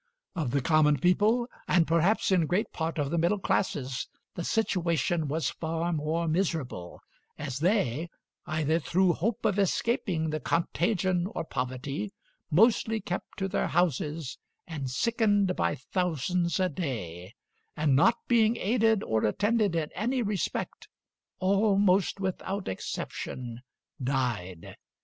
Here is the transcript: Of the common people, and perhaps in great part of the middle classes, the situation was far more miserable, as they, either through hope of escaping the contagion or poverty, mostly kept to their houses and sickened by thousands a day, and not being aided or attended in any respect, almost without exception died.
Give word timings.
Of 0.35 0.49
the 0.49 0.61
common 0.63 0.97
people, 0.97 1.47
and 1.67 1.85
perhaps 1.85 2.31
in 2.31 2.47
great 2.47 2.71
part 2.73 2.97
of 2.97 3.11
the 3.11 3.19
middle 3.19 3.37
classes, 3.37 4.07
the 4.33 4.43
situation 4.43 5.27
was 5.27 5.51
far 5.51 5.93
more 5.93 6.27
miserable, 6.27 7.01
as 7.37 7.59
they, 7.59 8.09
either 8.47 8.79
through 8.79 9.13
hope 9.13 9.45
of 9.45 9.59
escaping 9.59 10.31
the 10.31 10.39
contagion 10.39 11.27
or 11.35 11.43
poverty, 11.45 12.11
mostly 12.49 12.99
kept 12.99 13.37
to 13.37 13.47
their 13.47 13.67
houses 13.67 14.39
and 14.65 14.89
sickened 14.89 15.55
by 15.55 15.75
thousands 15.75 16.59
a 16.59 16.67
day, 16.67 17.35
and 17.77 17.95
not 17.95 18.15
being 18.27 18.57
aided 18.57 19.03
or 19.03 19.23
attended 19.23 19.75
in 19.75 19.91
any 19.93 20.23
respect, 20.23 20.87
almost 21.37 22.19
without 22.19 22.67
exception 22.67 23.61
died. 24.03 24.77